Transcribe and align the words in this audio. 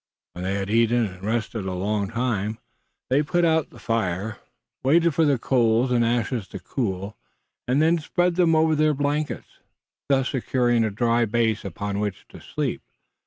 When 0.33 0.43
they 0.45 0.55
had 0.55 0.71
eaten 0.71 1.05
and 1.05 1.21
rested 1.21 1.65
a 1.67 1.73
long 1.73 2.07
time 2.09 2.57
they 3.11 3.21
put 3.21 3.45
out 3.45 3.69
the 3.69 3.77
fire, 3.77 4.39
waited 4.83 5.13
for 5.13 5.25
the 5.25 5.37
coals 5.37 5.91
and 5.91 6.03
ashes 6.03 6.47
to 6.47 6.59
cool, 6.59 7.17
and 7.67 7.83
then 7.83 7.99
spread 7.99 8.39
over 8.39 8.73
them 8.73 8.83
their 8.83 8.95
blankets, 8.95 9.59
thus 10.09 10.29
securing 10.29 10.83
a 10.83 10.89
dry 10.89 11.25
base 11.25 11.63
upon 11.63 11.99
which 11.99 12.25
to 12.29 12.41
sleep. 12.41 12.81